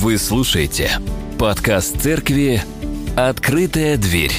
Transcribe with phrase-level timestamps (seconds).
[0.00, 0.92] Вы слушаете
[1.40, 2.60] подкаст церкви
[3.16, 4.30] «Открытая дверь».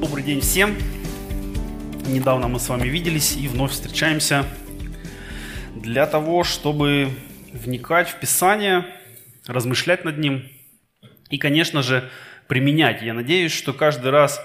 [0.00, 0.76] Добрый день всем.
[2.06, 4.44] Недавно мы с вами виделись и вновь встречаемся
[5.74, 7.10] для того, чтобы
[7.52, 8.86] вникать в Писание,
[9.48, 10.48] размышлять над ним
[11.28, 12.08] и, конечно же,
[12.46, 13.02] применять.
[13.02, 14.40] Я надеюсь, что каждый раз,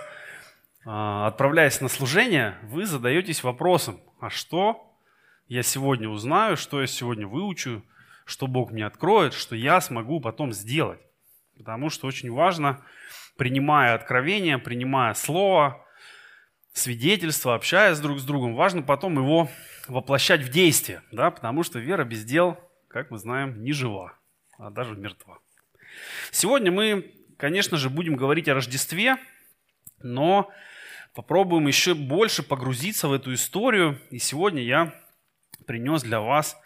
[0.86, 4.91] а, отправляясь на служение, вы задаетесь вопросом, а что
[5.52, 7.84] я сегодня узнаю, что я сегодня выучу,
[8.24, 11.02] что Бог мне откроет, что я смогу потом сделать.
[11.58, 12.82] Потому что очень важно,
[13.36, 15.86] принимая откровение, принимая слово,
[16.72, 19.50] свидетельство, общаясь друг с другом, важно потом его
[19.90, 24.18] воплощать в действие, да, потому что вера без дел, как мы знаем, не жива,
[24.58, 25.40] а даже мертва.
[26.32, 29.18] Сегодня мы, конечно же, будем говорить о Рождестве,
[30.02, 30.50] но
[31.14, 34.00] попробуем еще больше погрузиться в эту историю.
[34.12, 35.01] И сегодня я
[35.66, 36.58] принес для вас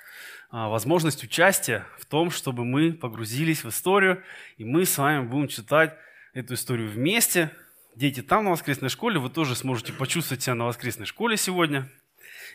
[0.49, 4.23] а, возможность участия в том, чтобы мы погрузились в историю,
[4.57, 5.97] и мы с вами будем читать
[6.33, 7.51] эту историю вместе.
[7.95, 11.89] Дети там на воскресной школе, вы тоже сможете почувствовать себя на воскресной школе сегодня.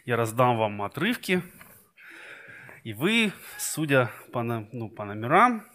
[0.05, 1.43] Я раздам вам отрывки,
[2.85, 5.67] и вы, судя по, ну, по номерам,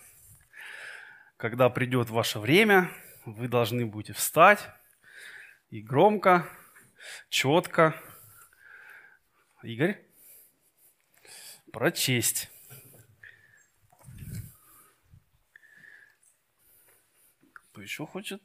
[1.38, 2.90] когда придет ваше время,
[3.26, 4.68] вы должны будете встать
[5.70, 6.48] и громко,
[7.30, 7.96] четко.
[9.64, 10.00] Игорь?
[11.76, 12.50] Прочесть.
[17.52, 18.42] Кто еще хочет?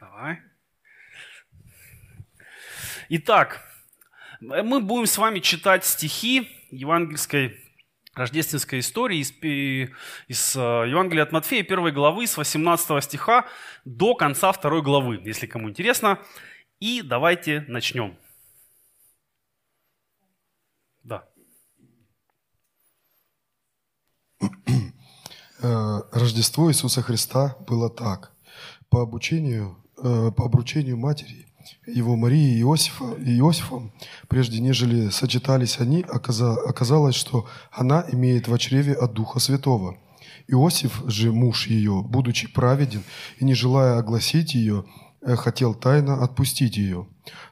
[0.00, 0.40] Давай.
[3.10, 3.64] Итак,
[4.40, 7.56] мы будем с вами читать стихи евангельской
[8.14, 9.30] рождественской истории из,
[10.26, 13.46] из э, Евангелия от Матфея, первой главы, с 18 стиха
[13.84, 16.18] до конца второй главы, если кому интересно.
[16.80, 18.18] И давайте начнем.
[24.40, 24.50] Э,
[26.12, 28.32] Рождество Иисуса Христа было так.
[28.88, 31.46] По обучению, э, по обручению матери
[31.86, 33.92] его Марии и Иосифа, и Иосифом,
[34.28, 39.98] прежде нежели сочетались они, оказалось, что она имеет в чреве от Духа Святого.
[40.48, 43.02] Иосиф же, муж ее, будучи праведен
[43.38, 44.84] и не желая огласить ее,
[45.20, 47.06] э, хотел тайно отпустить ее.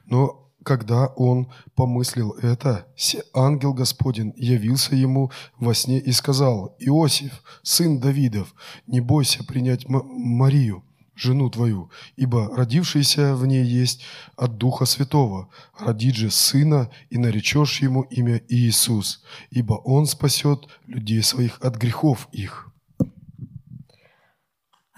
[0.05, 2.87] Но когда он помыслил это,
[3.33, 8.53] ангел Господень явился ему во сне и сказал, «Иосиф, сын Давидов,
[8.87, 10.83] не бойся принять Марию,
[11.15, 14.03] жену твою, ибо родившийся в ней есть
[14.35, 15.49] от Духа Святого.
[15.77, 22.27] Родит же сына, и наречешь ему имя Иисус, ибо он спасет людей своих от грехов
[22.31, 22.68] их».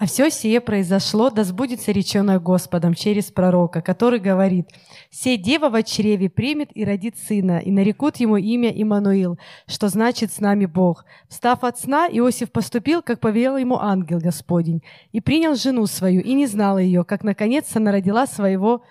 [0.02, 4.68] А все сие произошло, да сбудется реченное Господом через пророка, который говорит,
[5.10, 10.32] «Сей дева в чреве примет и родит сына, и нарекут ему имя Имануил, что значит
[10.32, 11.04] «с нами Бог».
[11.28, 16.34] Встав от сна, Иосиф поступил, как повелел ему ангел Господень, и принял жену свою, и
[16.34, 18.82] не знал ее, как наконец она родила своего,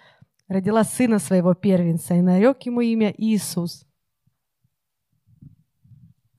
[0.48, 3.86] родила сына своего первенца, и нарек ему имя Иисус.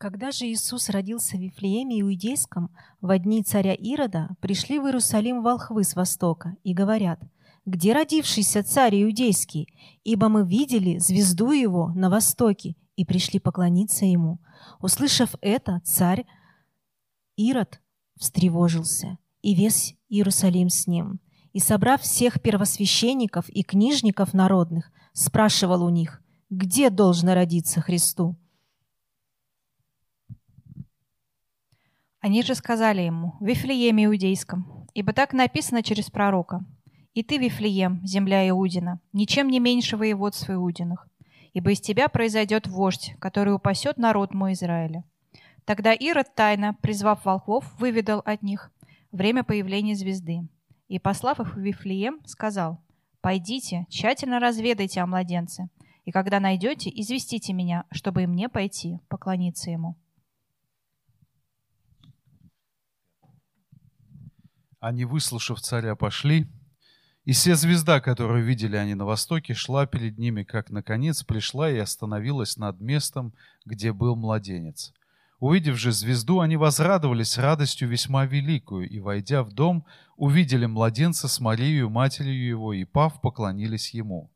[0.02, 5.84] Когда же Иисус родился в Вифлееме Иудейском, в дни царя Ирода пришли в Иерусалим волхвы
[5.84, 7.20] с востока и говорят,
[7.66, 9.72] «Где родившийся царь Иудейский?
[10.02, 14.40] Ибо мы видели звезду его на востоке и пришли поклониться ему».
[14.80, 16.26] Услышав это, царь
[17.36, 17.80] Ирод
[18.19, 21.20] встревожился, и весь Иерусалим с ним.
[21.52, 28.36] И, собрав всех первосвященников и книжников народных, спрашивал у них, где должно родиться Христу.
[32.22, 36.65] Они же сказали ему, в Вифлееме Иудейском, ибо так написано через пророка.
[37.15, 41.09] «И ты, Вифлеем, земля Иудина, ничем не меньше воеводств Иудиных,
[41.53, 45.03] ибо из тебя произойдет вождь, который упасет народ мой Израиля».
[45.65, 48.71] Тогда Ирод тайно, призвав волхвов, выведал от них
[49.11, 50.47] время появления звезды.
[50.87, 52.78] И, послав их в Вифлеем, сказал,
[53.21, 55.71] «Пойдите, тщательно разведайте о младенце,
[56.05, 59.96] и когда найдете, известите меня, чтобы и мне пойти поклониться ему».
[64.82, 66.50] Они, выслушав царя, пошли,
[67.25, 71.79] и вся звезда, которую видели они на востоке, шла перед ними, как, наконец, пришла и
[71.79, 73.32] остановилась над местом,
[73.64, 74.93] где был младенец.
[75.38, 79.87] Увидев же звезду, они возрадовались радостью весьма великую, и, войдя в дом,
[80.17, 84.32] увидели младенца с Марией, матерью его, и, пав, поклонились ему.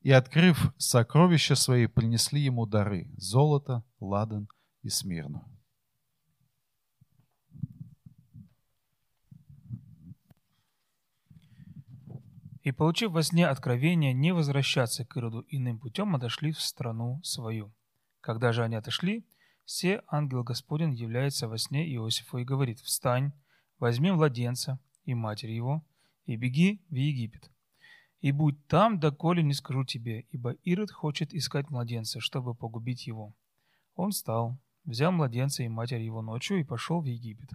[0.00, 4.48] И, открыв сокровища свои, принесли ему дары— золото, ладан
[4.82, 5.53] и смирну.
[12.64, 17.72] И, получив во сне откровение не возвращаться к Ироду иным путем, отошли в страну свою.
[18.22, 19.24] Когда же они отошли,
[19.66, 23.32] Се ангел Господень является во сне Иосифу и говорит, «Встань,
[23.78, 25.84] возьми младенца и матерь его,
[26.24, 27.50] и беги в Египет.
[28.20, 33.34] И будь там, доколе не скажу тебе, ибо Ирод хочет искать младенца, чтобы погубить его».
[33.94, 37.50] Он встал, взял младенца и матерь его ночью и пошел в Египет.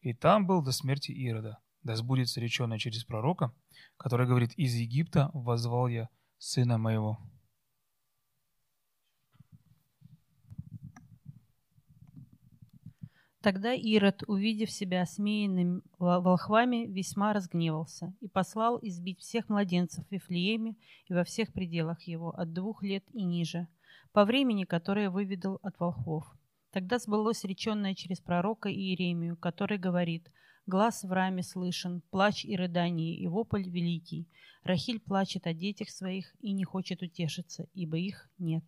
[0.00, 1.58] И там был до смерти Ирода.
[1.84, 3.54] Да сбудется реченное через пророка,
[3.98, 6.08] который говорит, «Из Египта возвал я
[6.38, 7.18] сына моего».
[13.42, 20.76] Тогда Ирод, увидев себя осмеянным волхвами, весьма разгневался и послал избить всех младенцев в Вифлееме
[21.06, 23.68] и во всех пределах его, от двух лет и ниже,
[24.12, 26.24] по времени, которое выведал от волхвов.
[26.70, 30.30] Тогда сбылось реченное через пророка Иеремию, который говорит
[30.66, 34.28] «Глаз в раме слышен, плач и рыдание, и вопль великий.
[34.62, 38.64] Рахиль плачет о детях своих и не хочет утешиться, ибо их нет».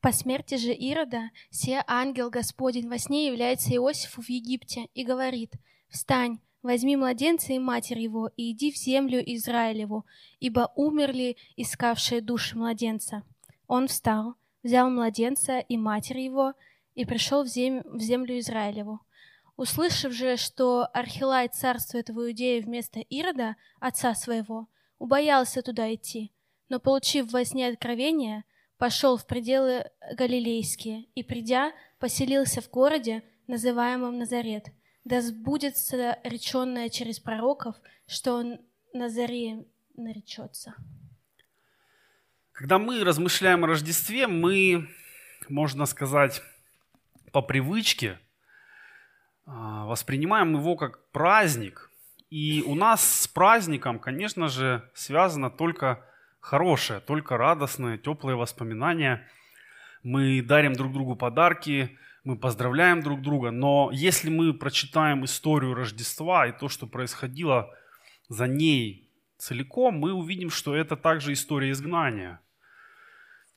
[0.00, 5.54] По смерти же Ирода, се ангел Господень во сне является Иосифу в Египте и говорит,
[5.88, 10.06] «Встань, возьми младенца и матерь его, и иди в землю Израилеву,
[10.38, 13.24] ибо умерли искавшие души младенца».
[13.66, 16.54] Он встал, взял младенца и матерь его,
[16.98, 17.82] и пришел в, зем...
[17.84, 19.00] в землю Израилеву.
[19.56, 24.66] Услышав же, что Архилай царствует в Иудее вместо Ирода, отца своего,
[24.98, 26.32] убоялся туда идти,
[26.68, 28.42] но, получив во сне откровение,
[28.78, 34.66] пошел в пределы Галилейские и, придя, поселился в городе, называемом Назарет.
[35.04, 37.76] Да сбудется реченное через пророков,
[38.08, 38.58] что он
[38.92, 40.74] Назареем наречется.
[42.50, 44.88] Когда мы размышляем о Рождестве, мы,
[45.48, 46.42] можно сказать,
[47.32, 48.18] по привычке
[49.46, 51.90] а, воспринимаем его как праздник.
[52.30, 56.04] И у нас с праздником, конечно же, связано только
[56.40, 59.26] хорошее, только радостное, теплые воспоминания.
[60.02, 63.50] Мы дарим друг другу подарки, мы поздравляем друг друга.
[63.50, 67.74] Но если мы прочитаем историю Рождества и то, что происходило
[68.28, 72.40] за ней целиком, мы увидим, что это также история изгнания.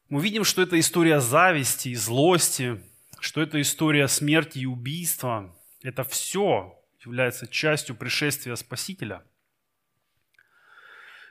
[0.07, 2.81] Мы увидим, что это история зависти и злости,
[3.21, 5.55] что это история смерти и убийства.
[5.81, 9.23] Это все является частью пришествия Спасителя–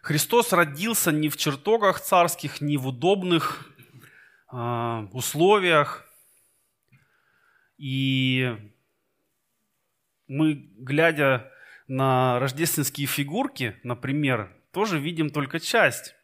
[0.03, 3.71] Христос родился не в чертогах царских, не в удобных
[4.51, 6.07] э, условиях.
[7.77, 8.57] И
[10.27, 11.53] мы, глядя
[11.87, 16.15] на рождественские фигурки, например, тоже видим только часть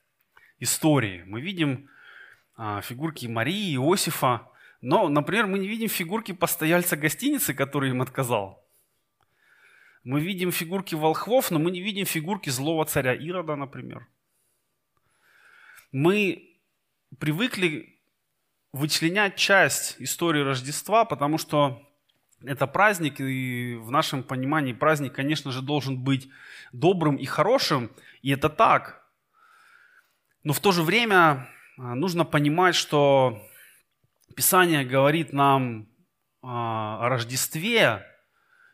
[0.59, 1.25] истории.
[1.27, 1.91] Мы видим
[2.57, 4.49] э, фигурки Марии, Иосифа,
[4.87, 8.65] но, например, мы не видим фигурки постояльца гостиницы, который им отказал.
[10.05, 14.07] Мы видим фигурки волхвов, но мы не видим фигурки злого царя Ирода, например.
[15.91, 16.57] Мы
[17.19, 17.99] привыкли
[18.71, 21.83] вычленять часть истории Рождества, потому что
[22.45, 26.29] это праздник, и в нашем понимании праздник, конечно же, должен быть
[26.73, 27.91] добрым и хорошим,
[28.23, 29.05] и это так.
[30.45, 33.43] Но в то же время а, нужно понимать, что
[34.35, 35.89] Писание говорит нам
[36.43, 38.05] а, о Рождестве,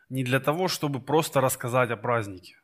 [0.09, 2.55] не для того, чтобы просто рассказать о празднике.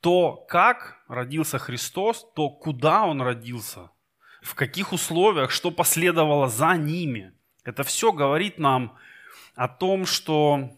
[0.00, 3.90] То, как родился Христос, то, куда Он родился,
[4.42, 7.34] в каких условиях, что последовало за ними.
[7.64, 8.96] Это все говорит нам
[9.54, 10.70] о том, что,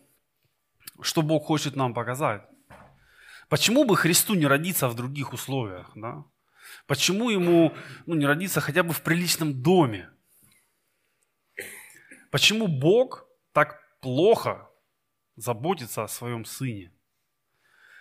[1.01, 2.43] что Бог хочет нам показать.
[3.49, 5.93] Почему бы Христу не родиться в других условиях?
[5.95, 6.25] Да?
[6.87, 7.73] Почему ему
[8.07, 10.09] ну, не родиться хотя бы в приличном доме?
[12.33, 14.69] Почему Бог так плохо
[15.37, 16.91] заботиться о своем сыне.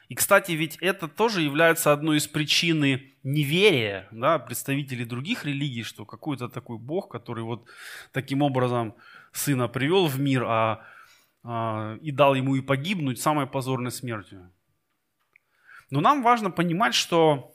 [0.07, 2.81] И, кстати, ведь это тоже является одной из причин
[3.23, 7.65] неверия да, представителей других религий, что какой-то такой Бог, который вот
[8.11, 8.95] таким образом
[9.31, 10.85] сына привел в мир, а,
[11.43, 14.51] а, и дал ему и погибнуть самой позорной смертью.
[15.89, 17.50] Но нам важно понимать, что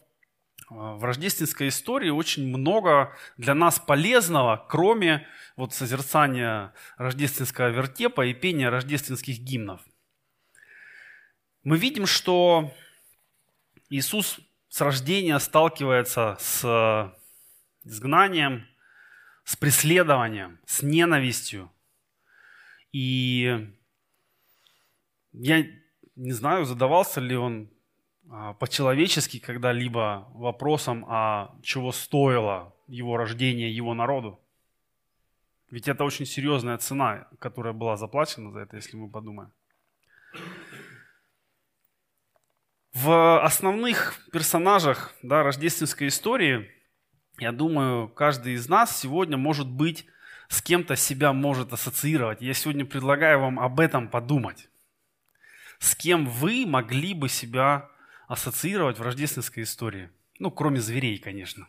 [0.69, 8.69] в рождественской истории очень много для нас полезного, кроме вот созерцания рождественского вертепа и пения
[8.69, 9.81] рождественских гимнов.
[11.63, 12.75] Мы видим, что
[13.91, 17.15] Иисус с рождения сталкивается с
[17.85, 18.67] изгнанием,
[19.45, 21.73] с преследованием, с ненавистью.
[22.93, 23.73] И
[25.33, 25.67] я
[26.17, 27.76] не знаю, задавался ли он а,
[28.59, 34.41] по-человечески когда-либо вопросом, а чего стоило его рождение его народу.
[35.71, 39.53] Ведь это очень серьезная цена, которая была заплачена за это, если мы подумаем.
[42.93, 46.71] В основных персонажах да, рождественской истории
[47.39, 50.07] я думаю, каждый из нас сегодня может быть
[50.49, 52.41] с кем-то себя может ассоциировать.
[52.41, 54.71] Я сегодня предлагаю вам об этом подумать.
[55.79, 57.91] С кем вы могли бы себя
[58.27, 60.11] ассоциировать в рождественской истории?
[60.39, 61.67] Ну, кроме зверей, конечно.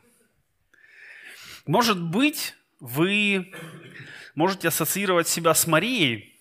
[1.66, 3.54] Может быть, вы
[4.36, 6.40] можете ассоциировать себя с Марией,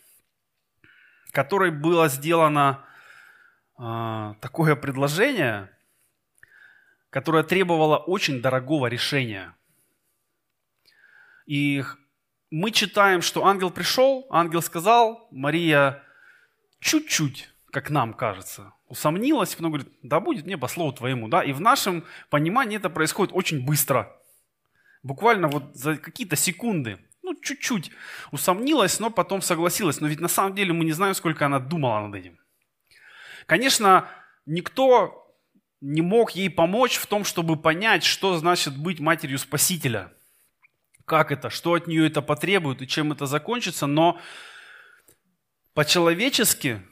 [1.32, 2.84] которой было сделано
[3.78, 5.70] э, такое предложение,
[7.10, 9.54] которое требовало очень дорогого решения.
[11.46, 11.82] И
[12.50, 16.02] мы читаем, что ангел пришел, ангел сказал, Мария
[16.80, 21.28] чуть-чуть, как нам кажется, усомнилась, но говорит, да будет мне по слову твоему.
[21.28, 21.42] Да?
[21.42, 24.16] И в нашем понимании это происходит очень быстро.
[25.02, 26.98] Буквально вот за какие-то секунды.
[27.22, 27.90] Ну, чуть-чуть
[28.30, 30.00] усомнилась, но потом согласилась.
[30.00, 32.38] Но ведь на самом деле мы не знаем, сколько она думала над этим.
[33.46, 34.08] Конечно,
[34.46, 35.34] никто
[35.80, 40.12] не мог ей помочь в том, чтобы понять, что значит быть матерью Спасителя.
[41.04, 43.86] Как это, что от нее это потребует и чем это закончится.
[43.86, 44.20] Но
[45.74, 46.82] по-человечески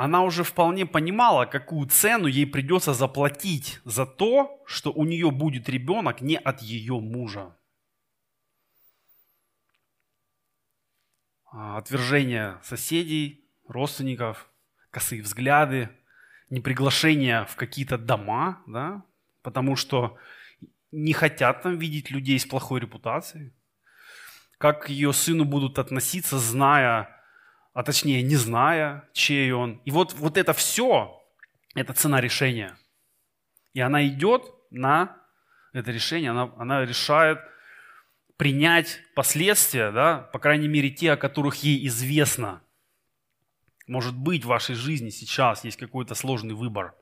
[0.00, 5.68] она уже вполне понимала, какую цену ей придется заплатить за то, что у нее будет
[5.68, 7.56] ребенок не от ее мужа.
[11.50, 14.48] А, отвержение соседей, родственников,
[14.92, 15.88] косые взгляды,
[16.48, 19.02] неприглашение в какие-то дома, да,
[19.42, 20.16] потому что
[20.92, 23.52] не хотят там видеть людей с плохой репутацией.
[24.58, 27.17] Как к ее сыну будут относиться, зная,
[27.72, 29.80] а точнее не зная, чей он.
[29.84, 31.22] И вот, вот это все,
[31.74, 32.76] это цена решения.
[33.74, 35.16] И она идет на
[35.72, 37.38] это решение, она, она решает
[38.36, 42.62] принять последствия, да, по крайней мере те, о которых ей известно–
[43.88, 46.94] может быть, в вашей жизни сейчас есть какой-то сложный выбор,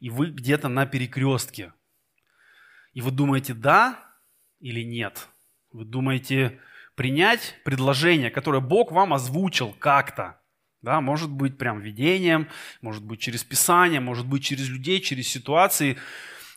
[0.00, 1.72] и вы где-то на перекрестке.
[2.92, 3.98] И вы думаете, да
[4.58, 5.28] или нет?
[5.70, 6.60] Вы думаете
[6.98, 10.40] принять предложение, которое Бог вам озвучил как-то.
[10.82, 12.48] Да, может быть, прям видением,
[12.82, 15.96] может быть, через Писание, может быть, через людей, через ситуации.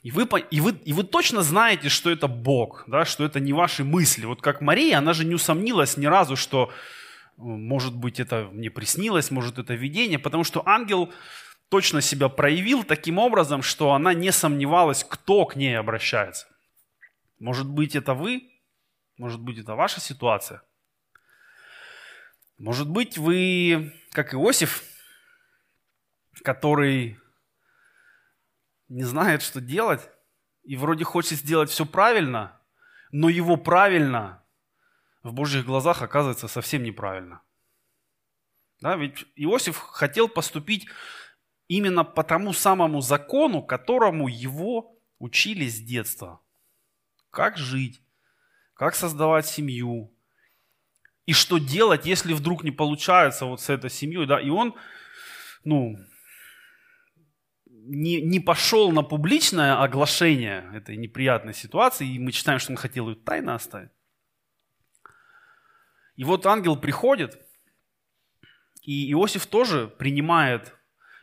[0.02, 3.54] И вы, и, вы, и вы точно знаете, что это Бог, да, что это не
[3.54, 4.26] ваши мысли.
[4.26, 6.72] Вот как Мария, она же не усомнилась ни разу, что
[7.38, 11.12] может быть, это мне приснилось, может, это видение, потому что ангел
[11.70, 16.48] точно себя проявил таким образом, что она не сомневалась, кто к ней обращается.
[17.40, 18.51] Может быть, это вы,
[19.22, 20.64] может быть, это ваша ситуация.
[22.58, 24.84] Может быть, вы, как Иосиф,
[26.44, 27.20] который
[28.90, 30.10] не знает, что делать,
[30.64, 32.60] и вроде хочет сделать все правильно,
[33.12, 34.44] но его правильно
[35.22, 37.44] в Божьих глазах оказывается совсем неправильно.
[38.80, 40.88] Да, ведь Иосиф хотел поступить
[41.68, 46.42] именно по тому самому закону, которому его учили с детства.
[47.30, 48.01] Как жить,
[48.82, 50.12] как создавать семью,
[51.28, 54.26] и что делать, если вдруг не получается вот с этой семьей.
[54.26, 54.42] Да?
[54.42, 54.74] И он
[55.64, 56.00] ну,
[57.68, 63.08] не, не пошел на публичное оглашение этой неприятной ситуации, и мы читаем, что он хотел
[63.08, 63.92] ее тайно оставить.
[66.16, 67.40] И вот ангел приходит,
[68.82, 70.76] и Иосиф тоже принимает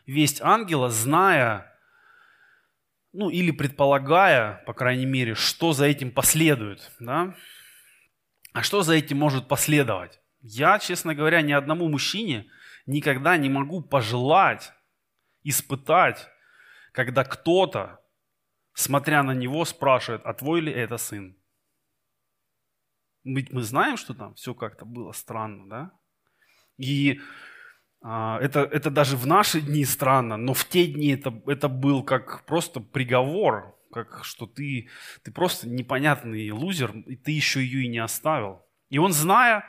[0.06, 1.67] весть ангела, зная,
[3.18, 6.92] ну или предполагая, по крайней мере, что за этим последует.
[7.00, 7.34] Да?
[8.52, 10.20] А что за этим может последовать?
[10.40, 12.48] Я, честно говоря, ни одному мужчине
[12.87, 14.72] никогда не могу пожелать,
[15.42, 16.28] испытать,
[16.92, 17.98] когда кто-то,
[18.72, 21.37] смотря на него, спрашивает, а твой ли это сын?
[23.25, 25.90] Ведь мы знаем, что там все как-то было странно, да?
[26.76, 27.20] И
[28.02, 32.44] это, это даже в наши дни странно, но в те дни это, это был как
[32.46, 34.88] просто приговор, как что ты,
[35.22, 38.64] ты просто непонятный лузер, и ты еще ее и не оставил.
[38.88, 39.64] И он, зная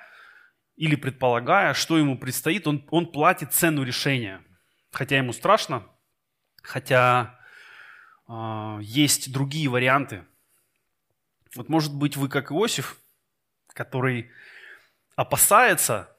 [0.75, 4.41] или предполагая, что ему предстоит, он, он платит цену решения.
[4.91, 5.86] Хотя ему страшно,
[6.63, 7.38] хотя
[8.27, 10.24] э, есть другие варианты.
[11.55, 12.98] Вот может быть вы как Иосиф,
[13.74, 14.31] который
[15.15, 16.15] опасается,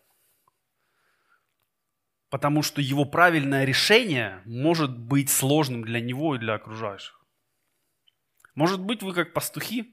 [2.31, 7.21] потому что его правильное решение может быть сложным для него и для окружающих.
[8.55, 9.93] Может быть, вы как пастухи,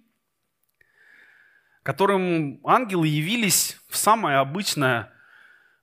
[1.84, 5.12] которым ангелы явились в самое обычное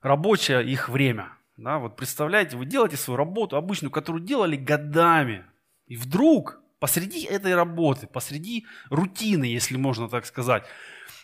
[0.01, 1.33] рабочее их время.
[1.57, 5.45] Да, вот представляете, вы делаете свою работу обычную, которую делали годами.
[5.87, 10.65] И вдруг посреди этой работы, посреди рутины, если можно так сказать,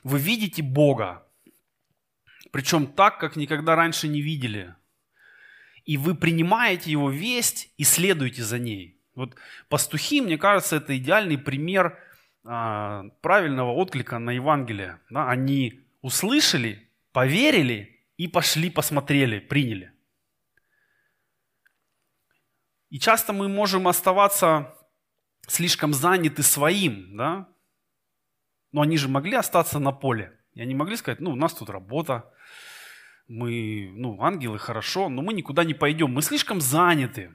[0.03, 1.27] вы видите Бога,
[2.51, 4.75] причем так, как никогда раньше не видели.
[5.91, 8.98] И вы принимаете Его весть и следуете за ней.
[9.13, 9.36] Вот
[9.67, 12.00] пастухи, мне кажется, это идеальный пример
[12.45, 15.01] а, правильного отклика на Евангелие.
[15.10, 15.29] Да?
[15.29, 19.91] Они услышали, поверили и пошли, посмотрели, приняли.
[22.89, 24.74] И часто мы можем оставаться
[25.45, 27.50] слишком заняты своим, да?
[28.71, 30.39] Но они же могли остаться на поле.
[30.53, 32.33] И они могли сказать, ну, у нас тут работа,
[33.31, 37.33] мы, ну, ангелы, хорошо, но мы никуда не пойдем, мы слишком заняты.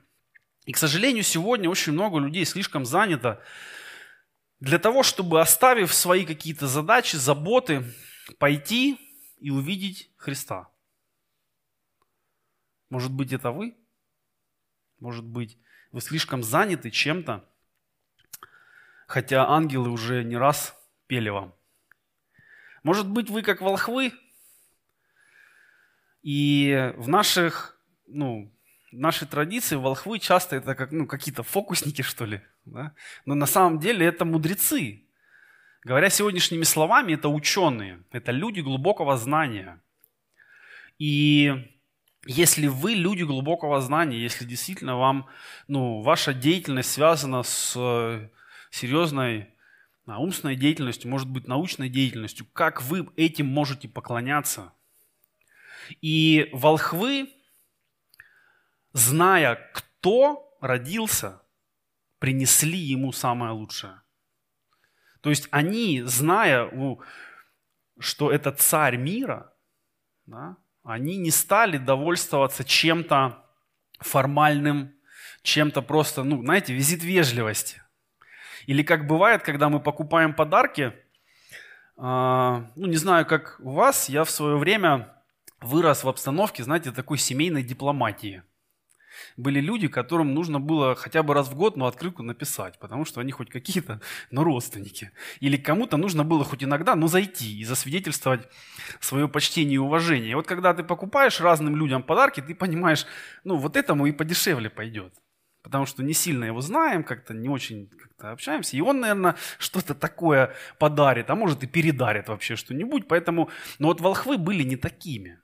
[0.66, 3.42] И, к сожалению, сегодня очень много людей слишком занято
[4.60, 7.82] для того, чтобы, оставив свои какие-то задачи, заботы,
[8.38, 8.98] пойти
[9.38, 10.68] и увидеть Христа.
[12.90, 13.74] Может быть, это вы?
[15.00, 15.58] Может быть,
[15.92, 17.48] вы слишком заняты чем-то,
[19.06, 20.76] хотя ангелы уже не раз
[21.06, 21.54] пели вам.
[22.82, 24.12] Может быть, вы как волхвы,
[26.26, 27.78] и в наших,
[28.08, 28.52] ну,
[28.90, 32.40] нашей традиции волхвы часто это как, ну, какие-то фокусники, что ли.
[32.64, 32.94] Да?
[33.26, 35.04] Но на самом деле это мудрецы.
[35.84, 39.80] Говоря сегодняшними словами, это ученые, это люди глубокого знания.
[40.98, 41.64] И
[42.26, 45.28] если вы люди глубокого знания, если действительно вам,
[45.68, 48.30] ну, ваша деятельность связана с э,
[48.70, 49.46] серьезной
[50.06, 54.72] а, умственной деятельностью, может быть, научной деятельностью, как вы этим можете поклоняться?
[56.00, 57.32] И волхвы,
[58.92, 61.42] зная, кто родился,
[62.18, 64.00] принесли ему самое лучшее.
[65.20, 66.70] То есть они, зная,
[67.98, 69.52] что это царь мира,
[70.26, 73.44] да, они не стали довольствоваться чем-то
[73.98, 74.94] формальным,
[75.42, 77.82] чем-то просто, ну, знаете, визит вежливости.
[78.66, 80.92] Или как бывает, когда мы покупаем подарки, э,
[81.96, 85.15] ну, не знаю, как у вас, я в свое время
[85.60, 88.42] вырос в обстановке, знаете, такой семейной дипломатии–
[89.36, 93.20] были люди, которым нужно было хотя бы раз в год, ну, открытку написать, потому что
[93.20, 95.10] они хоть какие-то, но родственники.
[95.40, 98.48] Или кому-то нужно было хоть иногда, ну, зайти и засвидетельствовать
[99.00, 100.32] свое почтение и уважение.
[100.32, 103.06] И вот когда ты покупаешь разным людям подарки, ты понимаешь,
[103.44, 105.14] ну, вот этому и подешевле пойдет.
[105.62, 108.76] Потому что не сильно его знаем, как-то не очень как-то общаемся.
[108.76, 113.08] И он, наверное, что-то такое подарит, а может и передарит вообще что-нибудь.
[113.08, 115.40] Поэтому, но вот волхвы были не такими.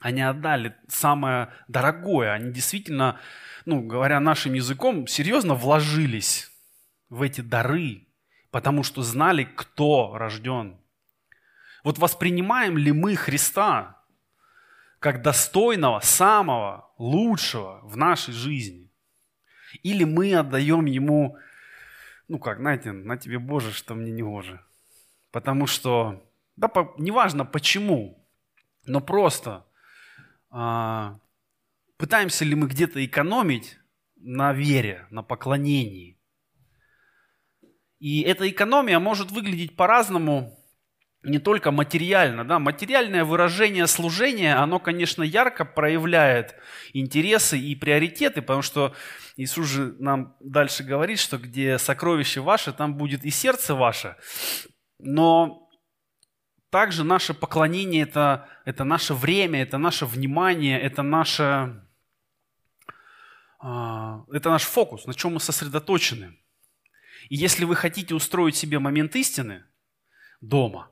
[0.00, 2.32] Они отдали самое дорогое.
[2.32, 3.18] Они действительно,
[3.64, 6.50] ну, говоря нашим языком, серьезно вложились
[7.08, 8.06] в эти дары,
[8.50, 10.80] потому что знали, кто рожден.
[11.84, 14.02] Вот воспринимаем ли мы Христа
[14.98, 18.90] как достойного, самого лучшего в нашей жизни?
[19.82, 21.36] Или мы отдаем Ему,
[22.26, 24.60] ну как, знаете, на тебе Боже, что мне не Боже.
[25.30, 28.26] Потому что, да, по, неважно почему,
[28.86, 29.67] но просто
[30.50, 33.78] пытаемся ли мы где-то экономить
[34.16, 36.18] на вере, на поклонении.
[37.98, 40.58] И эта экономия может выглядеть по-разному,
[41.22, 42.44] не только материально.
[42.46, 42.58] Да?
[42.58, 46.54] Материальное выражение служения, оно, конечно, ярко проявляет
[46.92, 48.94] интересы и приоритеты, потому что
[49.36, 54.16] Иисус же нам дальше говорит, что где сокровище ваше, там будет и сердце ваше.
[54.98, 55.67] Но
[56.70, 61.82] также наше поклонение это, это наше время, это наше внимание, это наше,
[63.58, 66.38] а, это наш фокус, на чем мы сосредоточены.
[67.28, 69.64] И если вы хотите устроить себе момент истины
[70.40, 70.90] дома,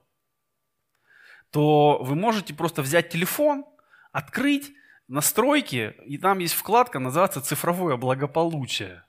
[1.50, 3.64] то вы можете просто взять телефон,
[4.12, 4.72] открыть
[5.08, 9.05] настройки, и там есть вкладка, называется «Цифровое благополучие»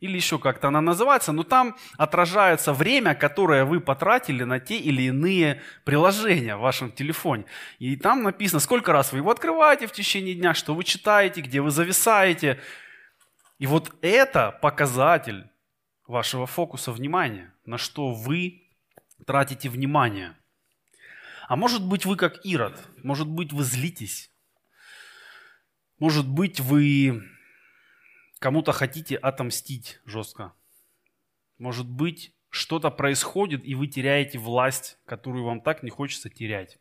[0.00, 5.02] или еще как-то она называется, но там отражается время, которое вы потратили на те или
[5.02, 7.44] иные приложения в вашем телефоне.
[7.78, 11.60] И там написано, сколько раз вы его открываете в течение дня, что вы читаете, где
[11.60, 12.60] вы зависаете.
[13.58, 15.48] И вот это показатель
[16.06, 18.62] вашего фокуса внимания, на что вы
[19.26, 20.36] тратите внимание.
[21.48, 24.30] А может быть вы как Ирод, может быть вы злитесь,
[25.98, 27.22] может быть вы
[28.44, 30.52] кому-то хотите отомстить жестко.
[31.56, 36.78] Может быть, что-то происходит, и вы теряете власть, которую вам так не хочется терять.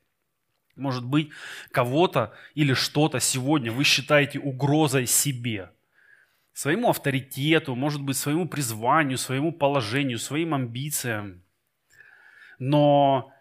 [0.75, 1.29] Может быть,
[1.71, 5.71] кого-то или что-то сегодня вы считаете угрозой себе,
[6.51, 11.45] своему авторитету, может быть, своему призванию, своему положению, своим амбициям.
[12.59, 13.31] Но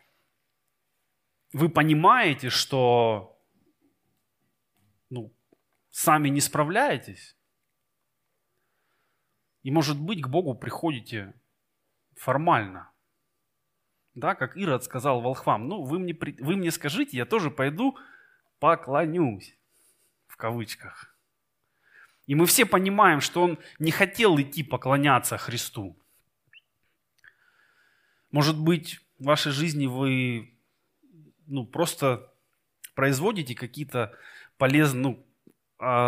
[1.53, 3.37] вы понимаете, что
[5.11, 5.35] ну,
[5.91, 7.37] сами не справляетесь,
[9.63, 11.35] и, может быть, к Богу приходите
[12.17, 12.91] формально.
[14.15, 17.97] Да, как Ирод сказал волхвам, ну, вы мне, вы мне скажите, я тоже пойду
[18.59, 19.57] поклонюсь,
[20.27, 21.17] в кавычках.
[22.27, 25.99] И мы все понимаем, что он не хотел идти поклоняться Христу.
[28.31, 30.59] Может быть, в вашей жизни вы
[31.47, 32.33] ну, просто
[32.95, 34.17] производите какие-то
[34.59, 35.27] полезные, ну,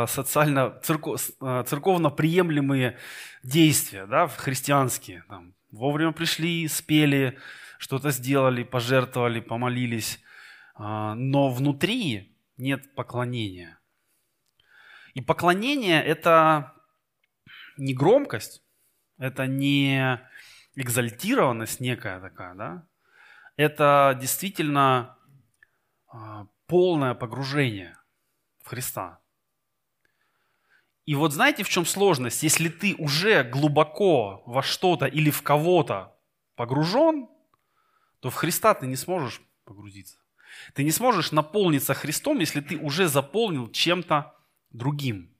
[0.06, 2.98] социально, церков, а, церковно приемлемые
[3.42, 5.24] действия, да, христианские.
[5.28, 7.38] Там, вовремя пришли, спели,
[7.78, 10.20] что-то сделали, пожертвовали, помолились.
[10.74, 13.78] А, но внутри нет поклонения.
[15.14, 16.74] И поклонение– это
[17.76, 18.62] не громкость,
[19.18, 20.20] это не
[20.76, 22.86] экзальтированность некая такая, да?
[23.56, 25.16] Это действительно
[26.66, 27.96] полное погружение
[28.62, 29.20] в Христа.
[31.06, 32.42] И вот знаете, в чем сложность?
[32.42, 36.16] Если ты уже глубоко во что-то или в кого-то
[36.56, 37.28] погружен,
[38.20, 40.18] то в Христа ты не сможешь погрузиться.
[40.72, 44.34] Ты не сможешь наполниться Христом, если ты уже заполнил чем-то
[44.70, 45.34] другим.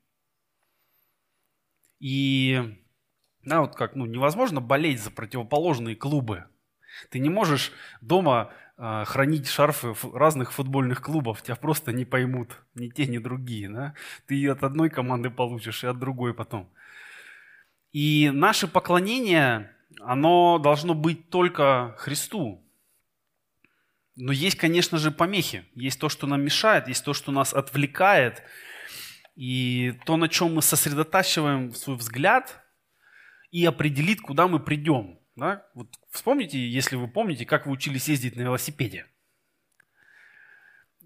[1.99, 2.77] И
[3.43, 6.45] да, вот как, ну, невозможно болеть за противоположные клубы.
[7.09, 13.07] Ты не можешь дома хранить шарфы разных футбольных клубов, тебя просто не поймут ни те,
[13.07, 13.69] ни другие.
[13.69, 13.93] Да?
[14.27, 16.69] Ты от одной команды получишь, и от другой потом.
[17.91, 22.61] И наше поклонение, оно должно быть только Христу.
[24.17, 25.65] Но есть, конечно же, помехи.
[25.75, 28.43] Есть то, что нам мешает, есть то, что нас отвлекает.
[29.35, 32.61] И то, на чем мы сосредотачиваем свой взгляд,
[33.51, 35.17] и определит, куда мы придем.
[35.35, 35.65] Да?
[35.73, 39.05] Вот вспомните, если вы помните, как вы учились ездить на велосипеде.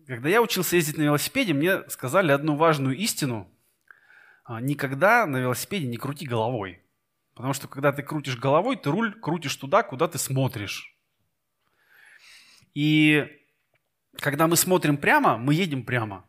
[0.06, 3.52] Когда я учился ездить на велосипеде, мне сказали одну важную истину.
[4.44, 6.82] А, никогда на велосипеде не крути головой.
[7.34, 10.96] Потому что когда ты крутишь головой, ты руль крутишь туда, куда ты смотришь.
[12.74, 13.28] И
[14.18, 16.26] когда мы смотрим прямо, мы едем прямо.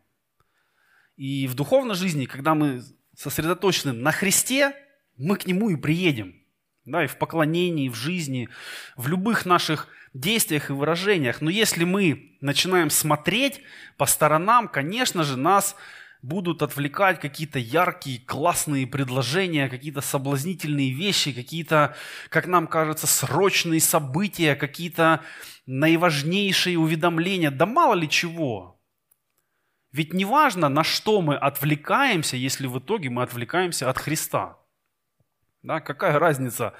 [1.17, 2.81] И в духовной жизни, когда мы
[3.15, 4.75] сосредоточены на Христе,
[5.17, 6.40] мы к Нему и приедем
[6.85, 8.49] да, и в поклонении, и в жизни,
[8.95, 11.41] в любых наших действиях и выражениях.
[11.41, 13.61] Но если мы начинаем смотреть
[13.97, 15.75] по сторонам, конечно же, нас
[16.21, 21.95] будут отвлекать какие-то яркие, классные предложения, какие-то соблазнительные вещи, какие-то,
[22.29, 25.21] как нам кажется, срочные события, какие-то
[25.65, 28.79] наиважнейшие уведомления, да мало ли чего.
[29.91, 34.57] Ведь не важно, на что мы отвлекаемся, если в итоге мы отвлекаемся от Христа–
[35.63, 35.79] да?
[35.79, 36.73] Какая разница,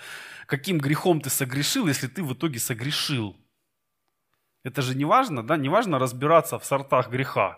[0.47, 3.35] каким грехом ты согрешил, если ты в итоге согрешил?
[4.63, 5.57] Это же не важно, да?
[5.57, 7.57] Не важно разбираться в сортах греха.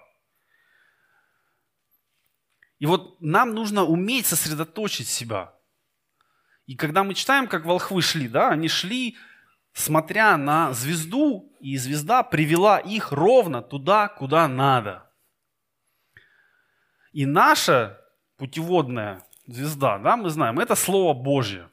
[2.80, 5.54] И вот нам нужно уметь сосредоточить себя.
[6.66, 9.18] И когда мы читаем, как волхвы шли, да, они шли,
[9.74, 15.10] смотря на звезду, и звезда привела их ровно туда, куда надо.
[17.12, 18.02] И наша
[18.38, 21.70] путеводная звезда, да, мы знаем, это Слово Божье.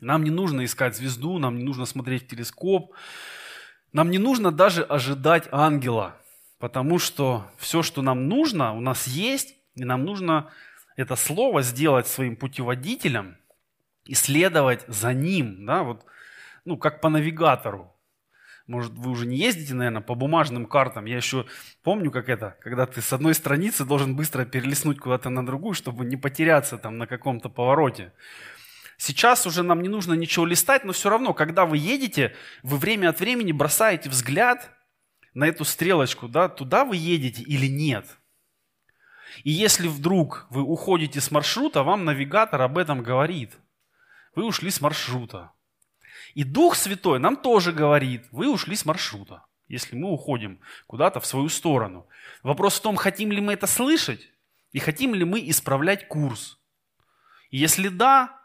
[0.00, 2.94] Нам не нужно искать звезду, нам не нужно смотреть в телескоп,
[3.92, 6.16] нам не нужно даже ожидать ангела,
[6.58, 10.50] потому что все, что нам нужно, у нас есть, и нам нужно
[10.96, 13.36] это слово сделать своим путеводителем
[14.04, 16.04] и следовать за ним, да, вот,
[16.64, 17.91] ну, как по навигатору.
[18.72, 21.04] Может, вы уже не ездите, наверное, по бумажным картам.
[21.04, 21.44] Я еще
[21.82, 26.06] помню, как это, когда ты с одной страницы должен быстро перелистнуть куда-то на другую, чтобы
[26.06, 28.14] не потеряться там на каком-то повороте.
[28.96, 33.10] Сейчас уже нам не нужно ничего листать, но все равно, когда вы едете, вы время
[33.10, 34.70] от времени бросаете взгляд
[35.34, 38.06] на эту стрелочку, да, туда вы едете или нет.
[39.44, 43.52] И если вдруг вы уходите с маршрута, вам навигатор об этом говорит.
[44.34, 45.52] Вы ушли с маршрута.
[46.34, 51.26] И Дух Святой нам тоже говорит, вы ушли с маршрута, если мы уходим куда-то в
[51.26, 52.06] свою сторону.
[52.42, 54.30] Вопрос в том, хотим ли мы это слышать
[54.72, 56.58] и хотим ли мы исправлять курс.
[57.50, 58.40] И если да,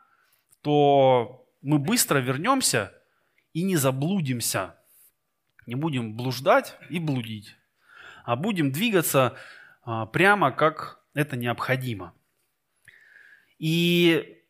[0.61, 2.93] то мы быстро вернемся
[3.53, 4.75] и не заблудимся.
[5.65, 7.55] Не будем блуждать и блудить,
[8.23, 9.37] а будем двигаться
[9.83, 12.13] а, прямо, как это необходимо.
[13.59, 14.41] И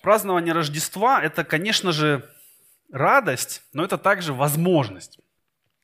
[0.00, 2.30] празднование Рождества– это, конечно же,
[2.90, 5.18] радость, но это также возможность.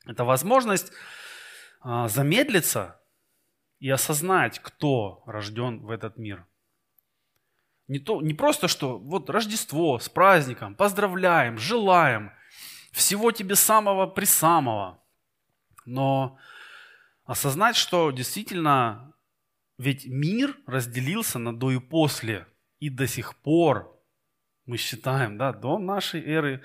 [0.06, 0.92] Это возможность
[1.80, 3.00] а, замедлиться
[3.78, 6.46] и осознать, кто рожден в этот мир.
[7.88, 12.32] Не, то, не просто, что вот Рождество с праздником, поздравляем, желаем,
[12.92, 15.02] всего тебе самого при самого.
[15.84, 16.38] Но
[17.24, 19.12] осознать, что действительно
[19.78, 22.46] ведь мир разделился на до и после.
[22.78, 24.00] И до сих пор
[24.64, 26.62] мы считаем, да, до нашей эры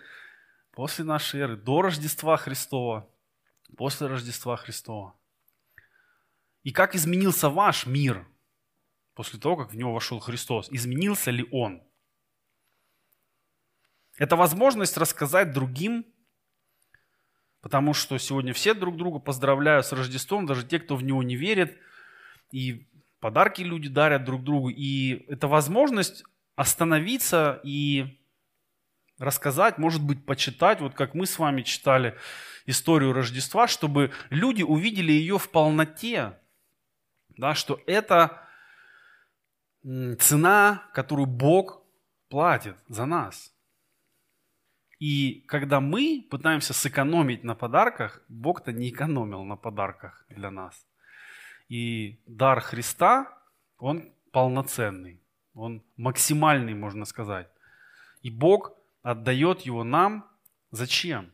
[0.77, 3.09] после нашей эры, до Рождества Христова,
[3.77, 5.15] после Рождества Христова.
[6.61, 8.27] И как изменился ваш мир
[9.15, 10.69] после того, как в него вошел Христос?
[10.69, 11.81] Изменился ли он?
[14.19, 16.05] Это возможность рассказать другим
[17.61, 21.35] Потому что сегодня все друг друга поздравляют с Рождеством, даже те, кто в него не
[21.35, 21.75] верит.
[22.51, 22.87] И
[23.19, 24.69] подарки люди дарят друг другу.
[24.69, 26.23] И это возможность
[26.55, 28.16] остановиться и
[29.19, 32.17] рассказать, может быть, почитать, вот как мы с вами читали
[32.65, 36.37] историю Рождества, чтобы люди увидели ее в полноте,
[37.29, 38.41] да, что это
[40.19, 41.81] цена, которую Бог
[42.29, 43.53] платит за нас.
[44.99, 50.87] И когда мы пытаемся сэкономить на подарках, Бог-то не экономил на подарках для нас.
[51.69, 53.37] И дар Христа,
[53.77, 55.21] он полноценный,
[55.53, 57.47] он максимальный, можно сказать.
[58.21, 58.76] И Бог
[59.11, 60.29] отдает его нам
[60.71, 61.31] зачем?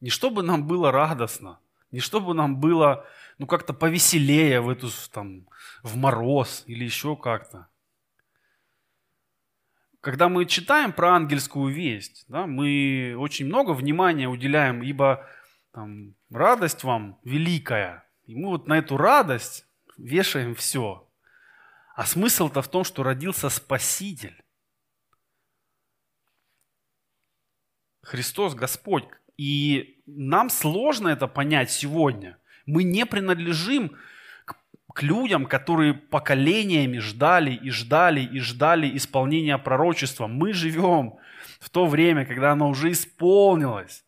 [0.00, 1.58] Не чтобы нам было радостно,
[1.90, 3.04] не чтобы нам было
[3.38, 5.48] ну как-то повеселее в эту там
[5.82, 7.66] в мороз или еще как-то.
[10.00, 15.26] Когда мы читаем про ангельскую весть, да, мы очень много внимания уделяем, ибо
[15.72, 18.06] там, радость вам великая.
[18.26, 21.08] И мы вот на эту радость вешаем все.
[21.96, 24.43] А смысл-то в том, что родился Спаситель.
[28.04, 29.04] Христос Господь.
[29.36, 32.38] И нам сложно это понять сегодня.
[32.66, 33.96] Мы не принадлежим
[34.44, 40.28] к, людям, которые поколениями ждали и ждали и ждали исполнения пророчества.
[40.28, 41.14] Мы живем
[41.58, 44.04] в то время, когда оно уже исполнилось.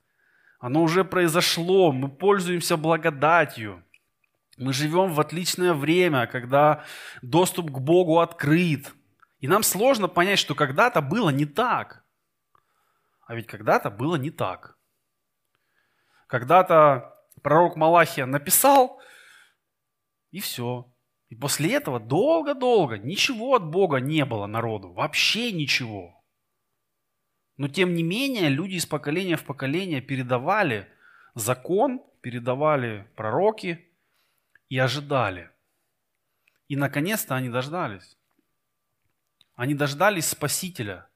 [0.61, 1.91] Оно уже произошло.
[1.91, 3.83] Мы пользуемся благодатью.
[4.59, 6.85] Мы живем в отличное время, когда
[7.21, 8.95] доступ к Богу открыт.
[9.41, 12.06] И нам сложно понять, что когда-то было не так.
[13.27, 14.79] А ведь когда-то было не так.
[16.29, 17.13] Когда-то
[17.43, 19.01] пророк Малахия написал,
[20.31, 20.93] и все.
[21.29, 24.93] И после этого долго-долго ничего от Бога не было народу.
[24.93, 26.25] Вообще ничего.
[27.57, 30.89] Но тем не менее люди из поколения в поколение передавали
[31.35, 33.91] закон, передавали пророки
[34.69, 35.51] и ожидали.
[36.69, 38.17] И наконец-то они дождались.
[39.57, 41.09] Они дождались Спасителя–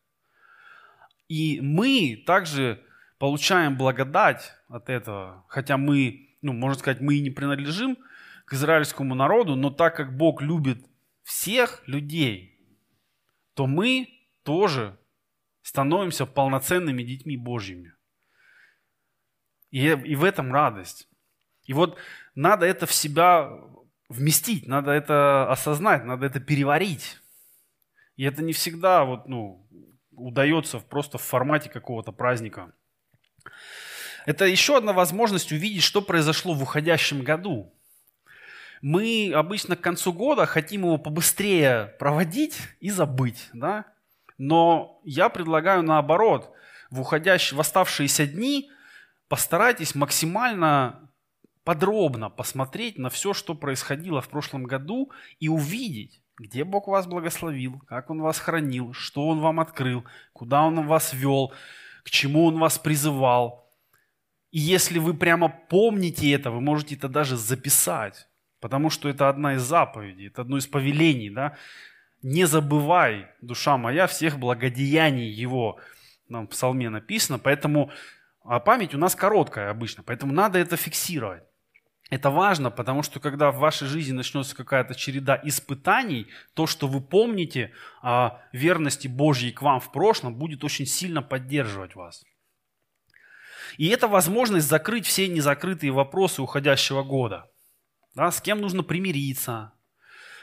[1.31, 2.85] и мы также
[3.19, 7.97] получаем благодать от этого, хотя мы, ну, можно сказать, мы и не принадлежим
[8.47, 10.85] к израильскому народу, но так как Бог любит
[11.23, 12.59] всех людей,
[13.55, 14.09] то мы
[14.43, 14.99] тоже
[15.63, 17.95] становимся полноценными детьми Божьими.
[19.71, 21.09] И, и в этом радость.
[21.63, 21.97] И вот
[22.35, 23.53] надо это в себя
[24.09, 27.21] вместить, надо это осознать, надо это переварить.
[28.17, 29.65] И это не всегда вот, ну,
[30.21, 32.73] удается просто в формате какого-то праздника.
[34.27, 37.75] Это еще одна возможность увидеть, что произошло в уходящем году.
[38.83, 43.87] Мы обычно к концу года хотим его побыстрее проводить и забыть, да?
[44.39, 46.53] Но я предлагаю наоборот,
[46.91, 48.71] в уходящие, в оставшиеся дни
[49.29, 51.11] постарайтесь максимально
[51.65, 57.83] подробно посмотреть на все, что происходило в прошлом году и увидеть, где Бог вас благословил,
[57.87, 61.53] как Он вас хранил, что Он вам открыл, куда Он вас вел,
[62.03, 63.71] к чему Он вас призывал.
[64.51, 68.27] И если вы прямо помните это, вы можете это даже записать,
[68.59, 71.29] потому что это одна из заповедей, это одно из повелений.
[71.29, 71.59] Да?
[72.23, 75.79] Не забывай, душа моя, всех благодеяний Его.
[76.29, 77.91] Нам в псалме написано, поэтому
[78.43, 81.43] а память у нас короткая обычно, поэтому надо это фиксировать.
[82.11, 87.01] Это важно, потому что когда в вашей жизни начнется какая-то череда испытаний, то, что вы
[87.01, 92.25] помните о верности Божьей к вам в прошлом, будет очень сильно поддерживать вас.
[93.79, 97.49] И это возможность закрыть все незакрытые вопросы уходящего года.
[98.17, 99.73] Да, с кем нужно примириться,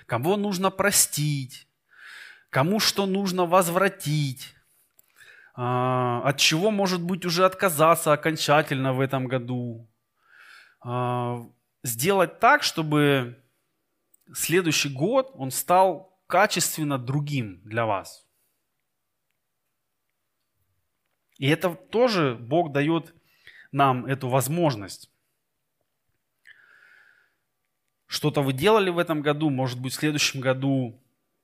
[0.06, 1.68] кого нужно простить,
[2.50, 4.56] кому что нужно возвратить,
[5.54, 9.90] а, от чего, может быть, уже отказаться окончательно в этом году,
[10.80, 11.46] а,
[11.88, 13.42] сделать так, чтобы
[14.34, 18.28] следующий год он стал качественно другим для вас.
[21.38, 23.14] И это тоже Бог дает
[23.72, 25.10] нам эту возможность.
[28.08, 31.02] Что-то вы делали в этом году, может быть, в следующем году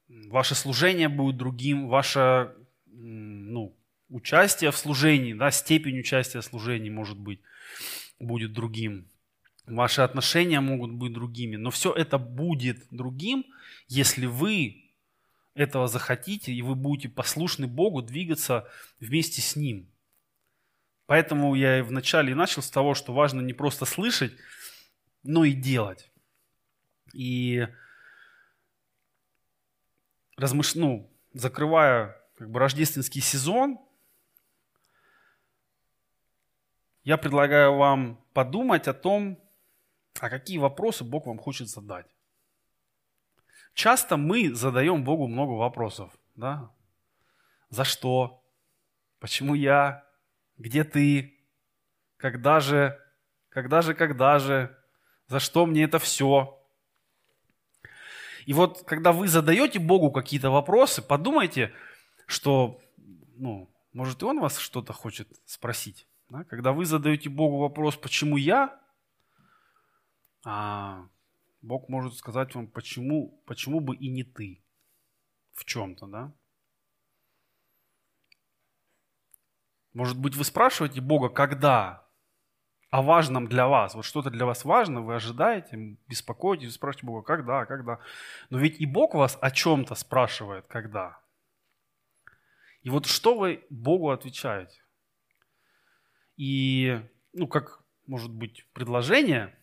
[0.07, 3.77] ваше служение будет другим, ваше ну,
[4.09, 7.41] участие в служении, да, степень участия в служении, может быть,
[8.19, 9.12] будет другим
[9.65, 13.45] ваши отношения могут быть другими, но все это будет другим,
[13.87, 14.83] если вы
[15.55, 18.67] этого захотите, и вы будете послушны Богу двигаться
[18.99, 19.89] вместе с Ним.
[21.05, 24.33] Поэтому я и вначале начал с того, что важно не просто слышать,
[25.21, 26.09] но и делать.
[27.13, 27.67] И
[30.37, 30.75] размыш...
[30.75, 33.79] ну, закрывая как бы рождественский сезон,
[37.03, 39.42] я предлагаю вам подумать о том,
[40.19, 42.07] а какие вопросы Бог вам хочет задать.
[43.73, 46.11] Часто мы задаем Богу много вопросов.
[46.35, 46.71] Да?
[47.69, 48.43] За что?
[49.19, 50.05] Почему я?
[50.57, 51.39] Где ты?
[52.17, 52.99] Когда же?
[53.49, 54.77] Когда же, когда же?
[55.27, 56.59] За что мне это все?
[58.45, 61.73] И вот, когда вы задаете Богу какие-то вопросы, подумайте,
[62.27, 62.79] что,
[63.35, 66.07] ну, может, и Он вас что-то хочет спросить.
[66.29, 66.43] Да?
[66.43, 68.79] Когда вы задаете Богу вопрос, почему я,
[70.45, 71.07] а
[71.61, 74.63] Бог может сказать вам, почему, почему бы и не ты
[75.53, 76.33] в чем-то, да?
[79.93, 82.03] Может быть, вы спрашиваете Бога, когда?
[82.89, 83.95] О важном для вас.
[83.95, 87.99] Вот что-то для вас важно, вы ожидаете, беспокоитесь, спрашиваете Бога, когда, когда.
[88.49, 91.19] Но ведь и Бог вас о чем-то спрашивает, когда.
[92.81, 94.83] И вот что вы Богу отвечаете?
[96.35, 97.01] И,
[97.31, 99.57] ну, как, может быть, предложение,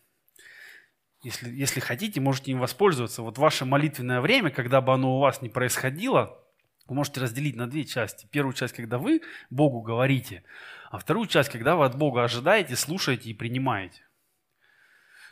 [1.23, 3.23] если, если хотите, можете им воспользоваться.
[3.23, 6.39] Вот ваше молитвенное время, когда бы оно у вас не происходило,
[6.87, 8.27] вы можете разделить на две части.
[8.31, 10.43] Первую часть, когда вы Богу говорите,
[10.91, 14.03] а вторую часть, когда вы от Бога ожидаете, слушаете и принимаете.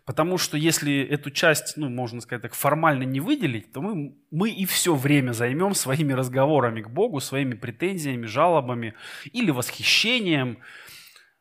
[0.05, 4.51] Потому что если эту часть, ну, можно сказать так, формально не выделить, то мы, мы
[4.51, 8.95] и все время займем своими разговорами к Богу, своими претензиями, жалобами
[9.33, 10.61] или восхищением.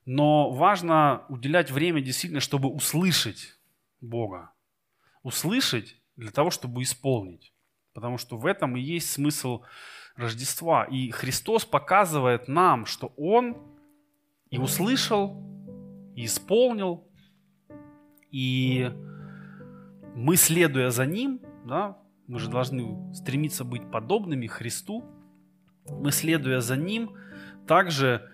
[0.06, 3.57] Но важно уделять время действительно, чтобы услышать
[4.02, 4.52] Бога.
[5.24, 7.54] Услышать для того, чтобы исполнить.
[7.94, 9.64] Потому что в этом и есть смысл
[10.16, 10.84] Рождества.
[10.86, 13.56] И Христос показывает нам, что Он
[14.50, 15.44] и услышал,
[16.16, 17.08] и исполнил,
[18.32, 18.92] и
[20.16, 25.06] мы, следуя за Ним, да, мы же должны стремиться быть подобными Христу,
[25.90, 27.16] мы, следуя за Ним,
[27.68, 28.30] также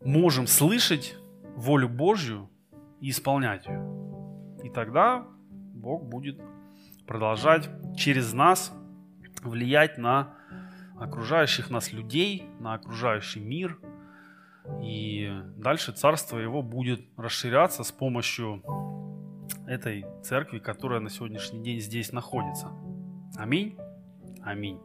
[0.00, 1.16] можем слышать
[1.56, 2.50] волю Божью
[3.00, 4.03] и исполнять ее.
[4.64, 5.26] И тогда
[5.74, 6.40] Бог будет
[7.06, 8.72] продолжать через нас
[9.42, 10.34] влиять на
[10.98, 13.78] окружающих нас людей, на окружающий мир.
[14.82, 18.62] И дальше царство его будет расширяться с помощью
[19.66, 22.68] этой церкви, которая на сегодняшний день здесь находится.
[23.36, 23.76] Аминь.
[24.42, 24.80] Аминь.